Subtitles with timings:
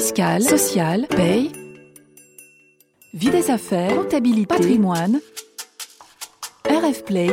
[0.00, 1.52] fiscale, sociale, paye,
[3.12, 5.20] vie des affaires, comptabilité, patrimoine.
[6.64, 7.28] RF Play,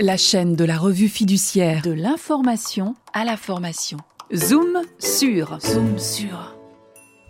[0.00, 3.98] la chaîne de la revue fiduciaire de l'information à la formation.
[4.34, 6.56] Zoom sur, zoom sur.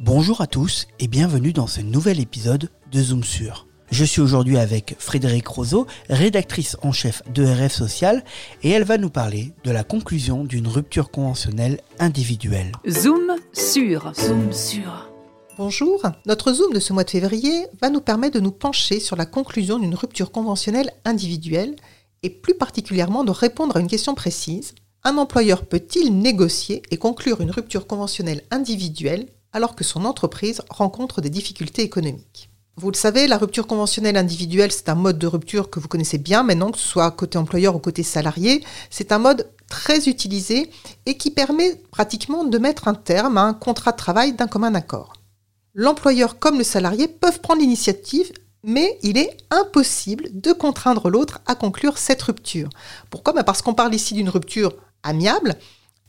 [0.00, 3.67] Bonjour à tous et bienvenue dans ce nouvel épisode de Zoom sur.
[3.91, 8.23] Je suis aujourd'hui avec Frédéric Roseau, rédactrice en chef de RF Social,
[8.63, 12.73] et elle va nous parler de la conclusion d'une rupture conventionnelle individuelle.
[12.87, 15.09] Zoom sur, zoom sur.
[15.56, 19.16] Bonjour, notre Zoom de ce mois de février va nous permettre de nous pencher sur
[19.16, 21.74] la conclusion d'une rupture conventionnelle individuelle
[22.23, 24.74] et plus particulièrement de répondre à une question précise.
[25.02, 31.23] Un employeur peut-il négocier et conclure une rupture conventionnelle individuelle alors que son entreprise rencontre
[31.23, 32.51] des difficultés économiques?
[32.78, 36.16] Vous le savez, la rupture conventionnelle individuelle, c'est un mode de rupture que vous connaissez
[36.16, 38.64] bien maintenant, que ce soit côté employeur ou côté salarié.
[38.88, 40.70] C'est un mode très utilisé
[41.04, 44.77] et qui permet pratiquement de mettre un terme à un contrat de travail d'un commun
[44.77, 45.14] accord.
[45.74, 51.56] L'employeur comme le salarié peuvent prendre l'initiative, mais il est impossible de contraindre l'autre à
[51.56, 52.68] conclure cette rupture.
[53.10, 53.32] Pourquoi?
[53.32, 55.56] Ben Parce qu'on parle ici d'une rupture amiable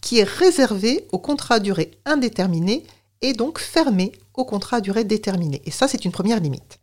[0.01, 2.83] qui est réservée au contrat à durée indéterminée
[3.21, 5.61] et donc fermé au contrat à durée déterminée.
[5.65, 6.79] Et ça, c'est une première limite.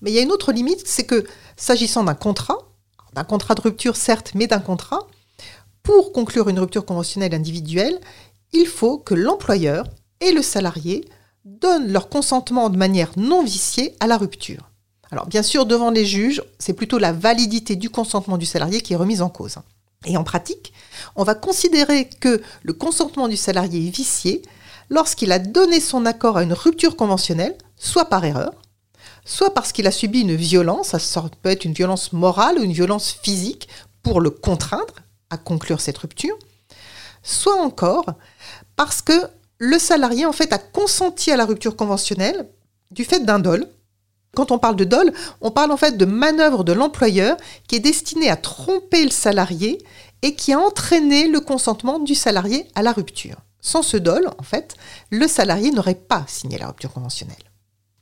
[0.00, 2.58] Mais il y a une autre limite, c'est que s'agissant d'un contrat,
[3.12, 5.06] d'un contrat de rupture certes, mais d'un contrat,
[5.82, 7.98] pour conclure une rupture conventionnelle individuelle,
[8.52, 9.86] il faut que l'employeur
[10.20, 11.08] et le salarié
[11.44, 14.70] donnent leur consentement de manière non viciée à la rupture.
[15.10, 18.92] Alors bien sûr, devant les juges, c'est plutôt la validité du consentement du salarié qui
[18.92, 19.56] est remise en cause.
[20.06, 20.72] Et en pratique,
[21.16, 24.42] on va considérer que le consentement du salarié est vicié
[24.90, 28.52] lorsqu'il a donné son accord à une rupture conventionnelle, soit par erreur,
[29.24, 32.72] soit parce qu'il a subi une violence, ça peut être une violence morale ou une
[32.72, 33.68] violence physique,
[34.02, 34.94] pour le contraindre
[35.30, 36.36] à conclure cette rupture,
[37.22, 38.06] soit encore
[38.76, 39.12] parce que
[39.58, 42.48] le salarié en fait a consenti à la rupture conventionnelle
[42.90, 43.66] du fait d'un dol.
[44.34, 47.36] Quand on parle de dol, on parle en fait de manœuvre de l'employeur
[47.68, 49.84] qui est destinée à tromper le salarié
[50.22, 53.36] et qui a entraîné le consentement du salarié à la rupture.
[53.60, 54.76] Sans ce dol, en fait,
[55.10, 57.36] le salarié n'aurait pas signé la rupture conventionnelle.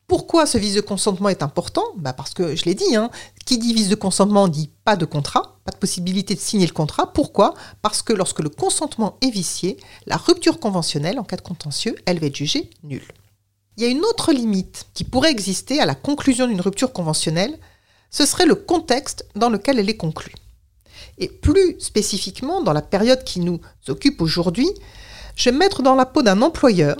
[0.07, 1.85] Pourquoi ce vice de consentement est important?
[1.99, 3.11] Bah Parce que, je l'ai dit, hein,
[3.45, 6.73] qui dit vice de consentement dit pas de contrat, pas de possibilité de signer le
[6.73, 7.13] contrat.
[7.13, 7.53] Pourquoi?
[7.83, 9.77] Parce que lorsque le consentement est vicié,
[10.07, 13.07] la rupture conventionnelle, en cas de contentieux, elle va être jugée nulle.
[13.77, 17.59] Il y a une autre limite qui pourrait exister à la conclusion d'une rupture conventionnelle,
[18.11, 20.35] ce serait le contexte dans lequel elle est conclue.
[21.19, 24.69] Et plus spécifiquement, dans la période qui nous occupe aujourd'hui,
[25.39, 26.97] je vais me mettre dans la peau d'un employeur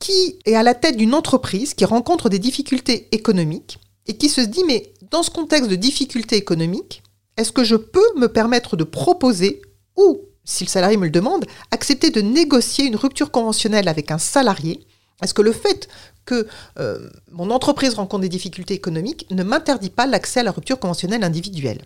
[0.00, 4.40] qui est à la tête d'une entreprise qui rencontre des difficultés économiques et qui se
[4.40, 7.02] dit mais dans ce contexte de difficultés économiques,
[7.36, 9.60] est-ce que je peux me permettre de proposer
[9.96, 14.18] ou, si le salarié me le demande, accepter de négocier une rupture conventionnelle avec un
[14.18, 14.86] salarié?
[15.22, 15.88] Est-ce que le fait
[16.24, 20.80] que euh, mon entreprise rencontre des difficultés économiques ne m'interdit pas l'accès à la rupture
[20.80, 21.82] conventionnelle individuelle?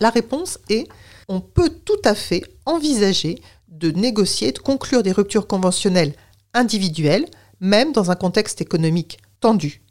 [0.00, 0.86] La réponse est
[1.28, 6.14] on peut tout à fait envisager de négocier, de conclure des ruptures conventionnelles
[6.54, 7.26] individuelles,
[7.60, 9.82] même dans un contexte économique tendu.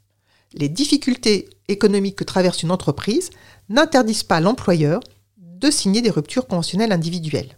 [0.54, 3.30] Les difficultés économiques que traverse une entreprise
[3.70, 5.02] n'interdisent pas l'employeur
[5.38, 7.58] de signer des ruptures conventionnelles individuelles.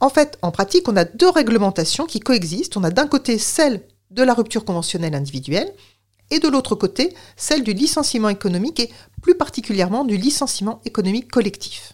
[0.00, 2.76] En fait, en pratique, on a deux réglementations qui coexistent.
[2.76, 5.72] On a d'un côté celle de la rupture conventionnelle individuelle
[6.30, 8.90] et de l'autre côté celle du licenciement économique et
[9.22, 11.92] plus particulièrement du licenciement économique collectif.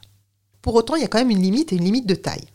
[0.60, 2.46] Pour autant, il y a quand même une limite et une limite de taille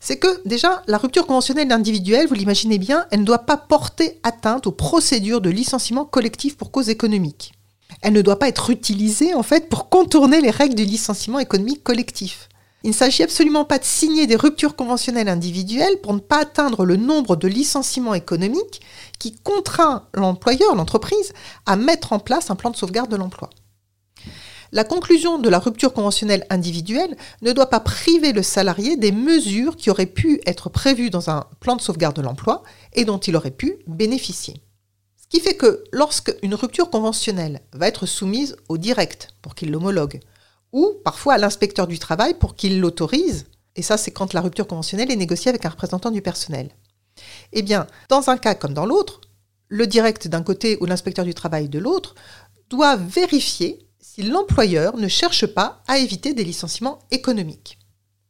[0.00, 4.20] c'est que déjà, la rupture conventionnelle individuelle, vous l'imaginez bien, elle ne doit pas porter
[4.22, 7.52] atteinte aux procédures de licenciement collectif pour cause économique.
[8.02, 11.82] Elle ne doit pas être utilisée, en fait, pour contourner les règles du licenciement économique
[11.82, 12.48] collectif.
[12.84, 16.84] Il ne s'agit absolument pas de signer des ruptures conventionnelles individuelles pour ne pas atteindre
[16.84, 18.80] le nombre de licenciements économiques
[19.18, 21.32] qui contraint l'employeur, l'entreprise,
[21.64, 23.50] à mettre en place un plan de sauvegarde de l'emploi.
[24.72, 29.76] La conclusion de la rupture conventionnelle individuelle ne doit pas priver le salarié des mesures
[29.76, 32.62] qui auraient pu être prévues dans un plan de sauvegarde de l'emploi
[32.92, 34.60] et dont il aurait pu bénéficier.
[35.16, 39.70] Ce qui fait que lorsque une rupture conventionnelle va être soumise au direct pour qu'il
[39.70, 40.20] l'homologue,
[40.72, 43.46] ou parfois à l'inspecteur du travail pour qu'il l'autorise,
[43.76, 46.70] et ça c'est quand la rupture conventionnelle est négociée avec un représentant du personnel.
[47.52, 49.20] Eh bien, dans un cas comme dans l'autre,
[49.68, 52.14] le direct d'un côté ou l'inspecteur du travail de l'autre
[52.68, 53.85] doit vérifier
[54.16, 57.78] si l'employeur ne cherche pas à éviter des licenciements économiques.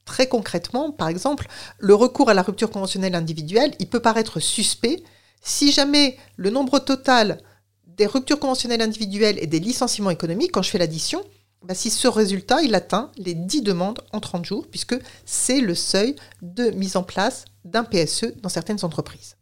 [0.05, 1.47] Très concrètement, par exemple,
[1.79, 5.05] le recours à la rupture conventionnelle individuelle, il peut paraître suspect
[5.43, 7.41] si jamais le nombre total
[7.87, 11.23] des ruptures conventionnelles individuelles et des licenciements économiques, quand je fais l'addition,
[11.63, 15.77] bah, si ce résultat, il atteint les 10 demandes en 30 jours, puisque c'est le
[15.77, 19.37] seuil de mise en place d'un PSE dans certaines entreprises.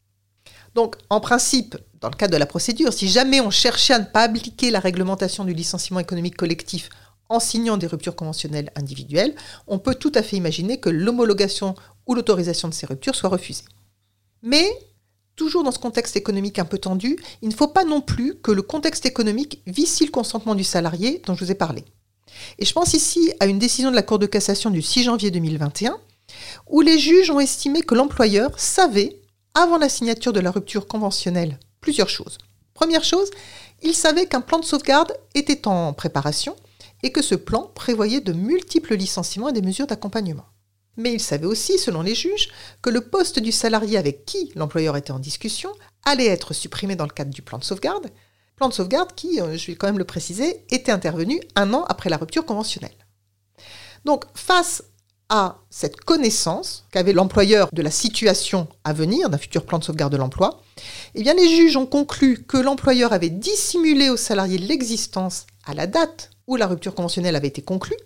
[0.75, 4.05] Donc, en principe, dans le cadre de la procédure, si jamais on cherchait à ne
[4.05, 6.91] pas appliquer la réglementation du licenciement économique collectif
[7.29, 9.35] en signant des ruptures conventionnelles individuelles,
[9.67, 11.75] on peut tout à fait imaginer que l'homologation
[12.07, 13.65] ou l'autorisation de ces ruptures soit refusée.
[14.43, 14.67] Mais,
[15.37, 18.53] toujours dans ce contexte économique un peu tendu, il ne faut pas non plus que
[18.53, 21.85] le contexte économique vicie le consentement du salarié dont je vous ai parlé.
[22.59, 25.31] Et je pense ici à une décision de la Cour de cassation du 6 janvier
[25.31, 25.97] 2021,
[26.69, 29.21] où les juges ont estimé que l'employeur savait,
[29.55, 32.39] avant la signature de la rupture conventionnelle, plusieurs choses.
[32.75, 33.31] Première chose,
[33.83, 36.57] il savait qu'un plan de sauvegarde était en préparation
[37.03, 40.47] et que ce plan prévoyait de multiples licenciements et des mesures d'accompagnement.
[40.97, 42.49] Mais il savait aussi, selon les juges,
[42.83, 45.71] que le poste du salarié avec qui l'employeur était en discussion
[46.05, 48.11] allait être supprimé dans le cadre du plan de sauvegarde,
[48.57, 51.85] plan de sauvegarde qui, euh, je vais quand même le préciser, était intervenu un an
[51.89, 52.95] après la rupture conventionnelle.
[54.05, 54.83] Donc, face
[55.71, 60.19] cette connaissance qu'avait l'employeur de la situation à venir, d'un futur plan de sauvegarde de
[60.19, 60.63] l'emploi,
[61.15, 65.87] eh bien les juges ont conclu que l'employeur avait dissimulé au salarié l'existence à la
[65.87, 67.97] date où la rupture conventionnelle avait été conclue,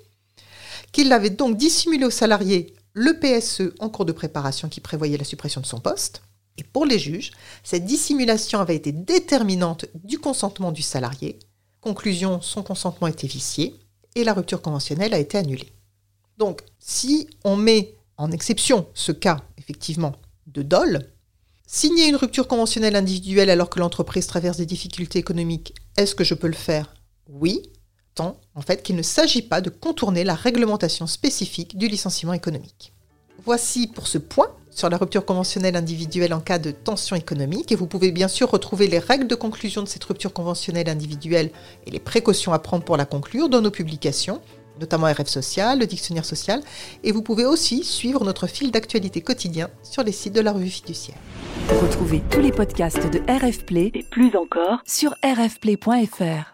[0.92, 5.24] qu'il avait donc dissimulé au salarié le PSE en cours de préparation qui prévoyait la
[5.24, 6.22] suppression de son poste.
[6.56, 7.32] Et pour les juges,
[7.62, 11.38] cette dissimulation avait été déterminante du consentement du salarié.
[11.80, 13.78] Conclusion, son consentement était vicié
[14.14, 15.72] et la rupture conventionnelle a été annulée.
[16.38, 20.14] Donc, si on met en exception ce cas, effectivement,
[20.46, 21.10] de dol,
[21.66, 26.34] signer une rupture conventionnelle individuelle alors que l'entreprise traverse des difficultés économiques, est-ce que je
[26.34, 26.94] peux le faire?
[27.28, 27.62] Oui,
[28.54, 32.92] en fait qu'il ne s'agit pas de contourner la réglementation spécifique du licenciement économique.
[33.44, 37.72] Voici pour ce point sur la rupture conventionnelle individuelle en cas de tension économique.
[37.72, 41.50] Et vous pouvez bien sûr retrouver les règles de conclusion de cette rupture conventionnelle individuelle
[41.86, 44.40] et les précautions à prendre pour la conclure dans nos publications,
[44.80, 46.60] notamment RF Social, le dictionnaire social,
[47.04, 50.70] et vous pouvez aussi suivre notre fil d'actualité quotidien sur les sites de la revue
[50.70, 51.18] fiduciaire.
[51.82, 56.52] Retrouvez tous les podcasts de RF Play et plus encore sur rfplay.fr.